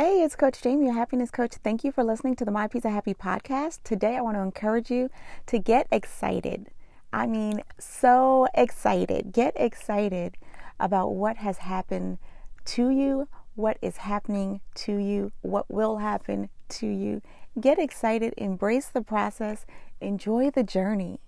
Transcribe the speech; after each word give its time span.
Hey, 0.00 0.22
it's 0.22 0.36
Coach 0.36 0.62
Jamie, 0.62 0.84
your 0.84 0.94
happiness 0.94 1.28
coach. 1.28 1.54
Thank 1.64 1.82
you 1.82 1.90
for 1.90 2.04
listening 2.04 2.36
to 2.36 2.44
the 2.44 2.52
My 2.52 2.68
Piece 2.68 2.84
of 2.84 2.92
Happy 2.92 3.14
podcast. 3.14 3.82
Today, 3.82 4.16
I 4.16 4.20
want 4.20 4.36
to 4.36 4.42
encourage 4.42 4.92
you 4.92 5.10
to 5.46 5.58
get 5.58 5.88
excited. 5.90 6.68
I 7.12 7.26
mean, 7.26 7.64
so 7.80 8.46
excited. 8.54 9.32
Get 9.32 9.54
excited 9.56 10.36
about 10.78 11.16
what 11.16 11.38
has 11.38 11.58
happened 11.58 12.18
to 12.66 12.90
you, 12.90 13.26
what 13.56 13.76
is 13.82 13.96
happening 13.96 14.60
to 14.76 14.98
you, 14.98 15.32
what 15.42 15.68
will 15.68 15.96
happen 15.96 16.50
to 16.68 16.86
you. 16.86 17.20
Get 17.60 17.80
excited, 17.80 18.34
embrace 18.36 18.86
the 18.86 19.02
process, 19.02 19.66
enjoy 20.00 20.52
the 20.52 20.62
journey. 20.62 21.18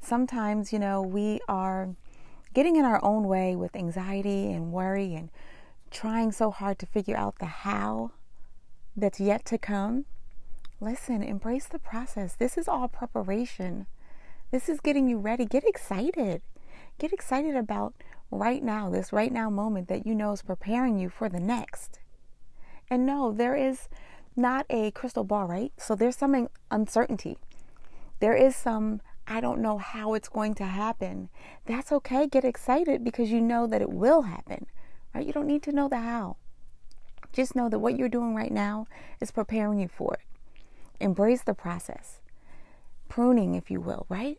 Sometimes, 0.00 0.72
you 0.72 0.80
know, 0.80 1.00
we 1.00 1.38
are 1.48 1.94
getting 2.52 2.74
in 2.74 2.84
our 2.84 2.98
own 3.04 3.28
way 3.28 3.54
with 3.54 3.76
anxiety 3.76 4.50
and 4.50 4.72
worry 4.72 5.14
and 5.14 5.30
trying 5.92 6.32
so 6.32 6.50
hard 6.50 6.78
to 6.80 6.86
figure 6.86 7.16
out 7.16 7.38
the 7.38 7.46
how 7.46 8.10
that's 8.96 9.20
yet 9.20 9.44
to 9.46 9.58
come, 9.58 10.06
listen, 10.80 11.22
embrace 11.22 11.66
the 11.66 11.78
process. 11.78 12.34
This 12.34 12.58
is 12.58 12.66
all 12.66 12.88
preparation. 12.88 13.86
This 14.50 14.68
is 14.68 14.80
getting 14.80 15.08
you 15.08 15.18
ready. 15.18 15.44
Get 15.44 15.64
excited. 15.64 16.42
Get 16.98 17.12
excited 17.12 17.56
about 17.56 17.94
right 18.30 18.62
now, 18.62 18.90
this 18.90 19.12
right 19.12 19.32
now 19.32 19.50
moment 19.50 19.88
that 19.88 20.06
you 20.06 20.14
know 20.14 20.32
is 20.32 20.42
preparing 20.42 20.98
you 20.98 21.08
for 21.08 21.28
the 21.28 21.40
next. 21.40 22.00
And 22.90 23.06
no, 23.06 23.32
there 23.32 23.56
is 23.56 23.88
not 24.34 24.66
a 24.70 24.90
crystal 24.90 25.24
ball, 25.24 25.46
right? 25.46 25.72
So 25.76 25.94
there's 25.94 26.16
some 26.16 26.48
uncertainty. 26.70 27.38
There 28.20 28.34
is 28.34 28.56
some, 28.56 29.00
I 29.26 29.40
don't 29.40 29.60
know 29.60 29.78
how 29.78 30.14
it's 30.14 30.28
going 30.28 30.54
to 30.54 30.64
happen. 30.64 31.28
That's 31.66 31.92
okay. 31.92 32.26
Get 32.26 32.44
excited 32.44 33.04
because 33.04 33.30
you 33.30 33.40
know 33.40 33.66
that 33.66 33.82
it 33.82 33.90
will 33.90 34.22
happen. 34.22 34.66
Right? 35.14 35.26
You 35.26 35.32
don't 35.32 35.46
need 35.46 35.62
to 35.64 35.72
know 35.72 35.88
the 35.88 35.98
how. 35.98 36.36
Just 37.32 37.56
know 37.56 37.68
that 37.68 37.78
what 37.78 37.96
you're 37.96 38.08
doing 38.08 38.34
right 38.34 38.52
now 38.52 38.86
is 39.20 39.30
preparing 39.30 39.78
you 39.80 39.88
for 39.88 40.14
it. 40.14 40.20
Embrace 41.00 41.42
the 41.42 41.54
process. 41.54 42.20
Pruning, 43.08 43.54
if 43.54 43.70
you 43.70 43.80
will, 43.80 44.06
right? 44.08 44.38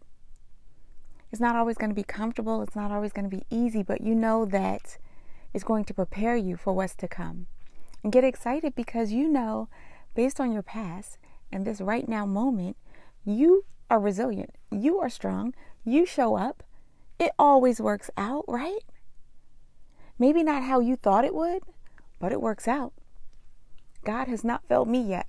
It's 1.31 1.41
not 1.41 1.55
always 1.55 1.77
going 1.77 1.89
to 1.89 1.95
be 1.95 2.03
comfortable, 2.03 2.61
it's 2.61 2.75
not 2.75 2.91
always 2.91 3.11
going 3.11 3.29
to 3.29 3.35
be 3.35 3.43
easy, 3.49 3.81
but 3.81 4.01
you 4.01 4.13
know 4.13 4.45
that 4.45 4.97
it's 5.53 5.63
going 5.63 5.83
to 5.85 5.93
prepare 5.93 6.35
you 6.35 6.57
for 6.57 6.73
what's 6.73 6.95
to 6.95 7.07
come. 7.07 7.47
And 8.03 8.11
get 8.11 8.23
excited 8.23 8.75
because 8.75 9.11
you 9.11 9.27
know, 9.27 9.69
based 10.13 10.39
on 10.39 10.51
your 10.51 10.61
past 10.61 11.17
and 11.51 11.65
this 11.65 11.81
right 11.81 12.07
now 12.07 12.25
moment, 12.25 12.77
you 13.25 13.65
are 13.89 13.99
resilient. 13.99 14.55
You 14.71 14.99
are 14.99 15.09
strong. 15.09 15.53
You 15.83 16.05
show 16.05 16.35
up. 16.35 16.63
It 17.19 17.31
always 17.39 17.79
works 17.79 18.09
out, 18.17 18.45
right? 18.47 18.83
Maybe 20.19 20.43
not 20.43 20.63
how 20.63 20.79
you 20.79 20.95
thought 20.95 21.25
it 21.25 21.35
would, 21.35 21.63
but 22.19 22.31
it 22.31 22.41
works 22.41 22.67
out. 22.67 22.93
God 24.03 24.27
has 24.27 24.43
not 24.43 24.67
failed 24.67 24.87
me 24.87 25.01
yet. 25.01 25.27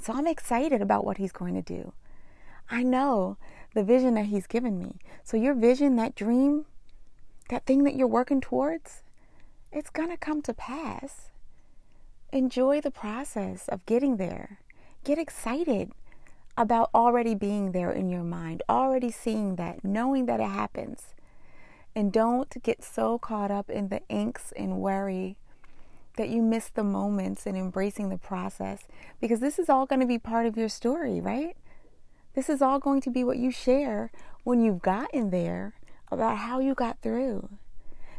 So 0.00 0.12
I'm 0.12 0.26
excited 0.26 0.82
about 0.82 1.04
what 1.04 1.18
He's 1.18 1.32
going 1.32 1.54
to 1.54 1.62
do. 1.62 1.92
I 2.70 2.82
know 2.82 3.36
the 3.74 3.84
vision 3.84 4.14
that 4.14 4.26
He's 4.26 4.46
given 4.46 4.78
me. 4.78 4.96
So, 5.22 5.36
your 5.36 5.54
vision, 5.54 5.96
that 5.96 6.14
dream, 6.14 6.66
that 7.48 7.66
thing 7.66 7.84
that 7.84 7.94
you're 7.94 8.06
working 8.06 8.40
towards, 8.40 9.02
it's 9.72 9.90
going 9.90 10.10
to 10.10 10.16
come 10.16 10.42
to 10.42 10.54
pass. 10.54 11.30
Enjoy 12.32 12.80
the 12.80 12.90
process 12.90 13.68
of 13.68 13.86
getting 13.86 14.16
there. 14.16 14.60
Get 15.04 15.18
excited 15.18 15.92
about 16.56 16.90
already 16.94 17.34
being 17.34 17.72
there 17.72 17.90
in 17.90 18.08
your 18.08 18.22
mind, 18.22 18.62
already 18.68 19.10
seeing 19.10 19.56
that, 19.56 19.84
knowing 19.84 20.26
that 20.26 20.40
it 20.40 20.48
happens. 20.48 21.14
And 21.96 22.12
don't 22.12 22.62
get 22.62 22.82
so 22.82 23.18
caught 23.18 23.50
up 23.50 23.70
in 23.70 23.88
the 23.88 24.00
angst 24.10 24.52
and 24.56 24.78
worry 24.80 25.36
that 26.16 26.28
you 26.28 26.42
miss 26.42 26.68
the 26.68 26.84
moments 26.84 27.46
and 27.46 27.56
embracing 27.56 28.08
the 28.08 28.18
process 28.18 28.82
because 29.20 29.40
this 29.40 29.58
is 29.58 29.68
all 29.68 29.86
going 29.86 30.00
to 30.00 30.06
be 30.06 30.18
part 30.18 30.46
of 30.46 30.56
your 30.56 30.68
story, 30.68 31.20
right? 31.20 31.56
This 32.34 32.48
is 32.48 32.60
all 32.60 32.78
going 32.78 33.00
to 33.02 33.10
be 33.10 33.22
what 33.24 33.38
you 33.38 33.50
share 33.50 34.10
when 34.42 34.60
you've 34.60 34.82
gotten 34.82 35.30
there 35.30 35.74
about 36.10 36.38
how 36.38 36.58
you 36.60 36.74
got 36.74 37.00
through. 37.00 37.48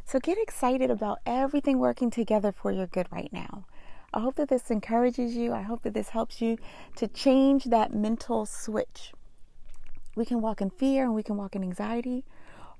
So 0.05 0.19
get 0.19 0.37
excited 0.37 0.91
about 0.91 1.19
everything 1.25 1.79
working 1.79 2.11
together 2.11 2.51
for 2.51 2.71
your 2.71 2.87
good 2.87 3.07
right 3.11 3.31
now. 3.31 3.65
I 4.13 4.19
hope 4.21 4.35
that 4.35 4.49
this 4.49 4.71
encourages 4.71 5.35
you. 5.35 5.51
I 5.51 5.63
hope 5.63 5.83
that 5.83 5.93
this 5.93 6.09
helps 6.09 6.41
you 6.41 6.57
to 6.95 7.07
change 7.07 7.65
that 7.65 7.93
mental 7.93 8.45
switch. 8.45 9.11
We 10.15 10.25
can 10.25 10.41
walk 10.41 10.61
in 10.61 10.69
fear 10.69 11.03
and 11.03 11.13
we 11.13 11.23
can 11.23 11.35
walk 11.35 11.55
in 11.55 11.63
anxiety, 11.63 12.23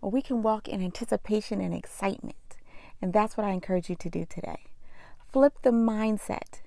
or 0.06 0.12
we 0.12 0.22
can 0.22 0.44
walk 0.44 0.68
in 0.68 0.84
anticipation 0.84 1.60
and 1.60 1.74
excitement. 1.74 2.58
And 3.02 3.12
that's 3.12 3.36
what 3.36 3.44
I 3.44 3.54
encourage 3.54 3.90
you 3.90 3.96
to 3.96 4.08
do 4.08 4.24
today. 4.24 4.66
Flip 5.34 5.54
the 5.64 5.72
mindset 5.72 6.62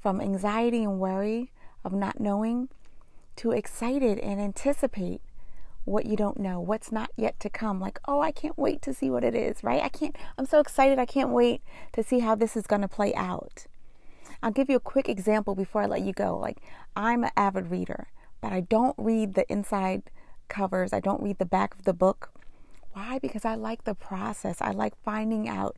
from 0.00 0.18
anxiety 0.18 0.82
and 0.82 0.98
worry 0.98 1.52
of 1.84 1.92
not 1.92 2.20
knowing 2.20 2.70
to 3.36 3.50
excited 3.50 4.18
and 4.18 4.40
anticipate 4.40 5.20
what 5.84 6.06
you 6.06 6.16
don't 6.16 6.40
know, 6.40 6.58
what's 6.58 6.90
not 6.90 7.10
yet 7.18 7.38
to 7.40 7.50
come. 7.50 7.80
Like, 7.80 8.00
oh, 8.08 8.22
I 8.22 8.32
can't 8.32 8.56
wait 8.56 8.80
to 8.80 8.94
see 8.94 9.10
what 9.10 9.24
it 9.24 9.34
is, 9.34 9.62
right? 9.62 9.82
I 9.82 9.90
can't, 9.90 10.16
I'm 10.38 10.46
so 10.46 10.58
excited. 10.58 10.98
I 10.98 11.04
can't 11.04 11.28
wait 11.28 11.60
to 11.92 12.02
see 12.02 12.20
how 12.20 12.34
this 12.34 12.56
is 12.56 12.66
going 12.66 12.80
to 12.80 12.88
play 12.88 13.14
out. 13.14 13.66
I'll 14.42 14.52
give 14.52 14.70
you 14.70 14.76
a 14.76 14.80
quick 14.80 15.10
example 15.10 15.54
before 15.54 15.82
I 15.82 15.86
let 15.86 16.00
you 16.00 16.14
go. 16.14 16.38
Like, 16.38 16.62
I'm 16.96 17.24
an 17.24 17.30
avid 17.36 17.70
reader, 17.70 18.06
but 18.40 18.54
I 18.54 18.60
don't 18.60 18.94
read 18.96 19.34
the 19.34 19.44
inside 19.52 20.04
covers, 20.48 20.94
I 20.94 21.00
don't 21.00 21.22
read 21.22 21.38
the 21.38 21.44
back 21.44 21.74
of 21.74 21.84
the 21.84 21.92
book. 21.92 22.30
Why? 22.94 23.18
Because 23.18 23.44
I 23.44 23.56
like 23.56 23.84
the 23.84 23.94
process. 23.94 24.58
I 24.60 24.70
like 24.70 24.94
finding 25.04 25.48
out. 25.48 25.76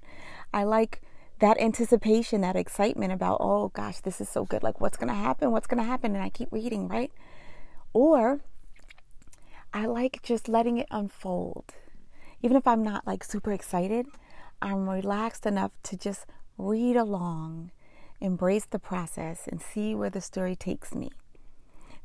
I 0.52 0.64
like 0.64 1.00
that 1.38 1.58
anticipation, 1.58 2.42
that 2.42 2.56
excitement 2.56 3.12
about, 3.12 3.38
oh 3.40 3.68
gosh, 3.68 4.00
this 4.00 4.20
is 4.20 4.28
so 4.28 4.44
good. 4.44 4.62
Like, 4.62 4.80
what's 4.80 4.98
going 4.98 5.08
to 5.08 5.14
happen? 5.14 5.50
What's 5.50 5.66
going 5.66 5.82
to 5.82 5.88
happen? 5.88 6.14
And 6.14 6.22
I 6.22 6.28
keep 6.28 6.52
reading, 6.52 6.88
right? 6.88 7.10
Or 7.94 8.40
I 9.72 9.86
like 9.86 10.22
just 10.22 10.46
letting 10.46 10.76
it 10.76 10.88
unfold. 10.90 11.72
Even 12.42 12.56
if 12.56 12.66
I'm 12.66 12.82
not 12.82 13.06
like 13.06 13.24
super 13.24 13.52
excited, 13.52 14.06
I'm 14.60 14.88
relaxed 14.88 15.46
enough 15.46 15.72
to 15.84 15.96
just 15.96 16.26
read 16.58 16.96
along, 16.96 17.70
embrace 18.20 18.66
the 18.66 18.78
process, 18.78 19.48
and 19.48 19.60
see 19.60 19.94
where 19.94 20.10
the 20.10 20.20
story 20.20 20.54
takes 20.54 20.94
me. 20.94 21.10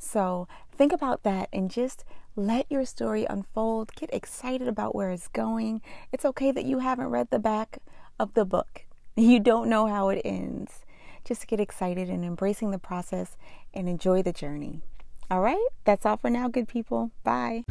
So 0.02 0.48
think 0.72 0.92
about 0.92 1.22
that 1.24 1.48
and 1.54 1.70
just 1.70 2.04
let 2.36 2.66
your 2.72 2.86
story 2.86 3.26
unfold. 3.30 3.94
Get 3.96 4.12
excited 4.12 4.68
about 4.68 4.96
where 4.96 5.12
it's 5.12 5.28
going. 5.28 5.82
It's 6.12 6.26
okay 6.26 6.52
that 6.52 6.66
you 6.66 6.80
haven't 6.80 7.10
read 7.10 7.30
the 7.30 7.40
back 7.40 7.78
of 8.20 8.34
the 8.34 8.46
book, 8.46 8.86
you 9.16 9.40
don't 9.40 9.70
know 9.70 9.88
how 9.88 10.10
it 10.10 10.22
ends. 10.26 10.86
Just 11.24 11.48
get 11.48 11.60
excited 11.60 12.10
and 12.10 12.26
embracing 12.26 12.72
the 12.72 12.80
process 12.80 13.38
and 13.74 13.88
enjoy 13.88 14.24
the 14.24 14.34
journey. 14.34 14.82
All 15.30 15.42
right, 15.42 15.68
that's 15.86 16.06
all 16.06 16.18
for 16.18 16.30
now, 16.30 16.48
good 16.48 16.68
people. 16.68 17.12
Bye. 17.24 17.64